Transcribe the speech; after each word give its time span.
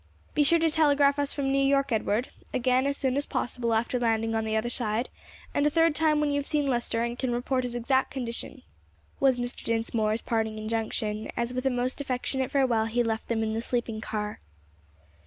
"Be 0.33 0.41
sure 0.41 0.57
to 0.57 0.69
telegraph 0.71 1.19
us 1.19 1.31
from 1.31 1.51
New 1.51 1.63
York, 1.63 1.91
Edward, 1.91 2.29
again 2.55 2.87
as 2.87 2.97
soon 2.97 3.15
as 3.17 3.27
possible 3.27 3.71
after 3.75 3.99
landing 3.99 4.33
on 4.33 4.45
the 4.45 4.55
other 4.57 4.67
side, 4.71 5.09
and 5.53 5.63
a 5.63 5.69
third 5.69 5.93
time 5.93 6.19
when 6.19 6.31
you 6.31 6.37
have 6.39 6.47
seen 6.47 6.65
Lester 6.65 7.03
and 7.03 7.19
can 7.19 7.31
report 7.31 7.63
his 7.63 7.75
exact 7.75 8.09
condition," 8.09 8.63
was 9.19 9.37
Mr. 9.37 9.63
Dinsmore's 9.63 10.23
parting 10.23 10.57
injunction, 10.57 11.29
as 11.37 11.53
with 11.53 11.67
a 11.67 11.69
most 11.69 12.01
affectionate 12.01 12.49
farewell 12.49 12.87
he 12.87 13.03
left 13.03 13.27
them 13.27 13.43
in 13.43 13.53
the 13.53 13.61
sleeping 13.61 14.01
car. 14.01 14.39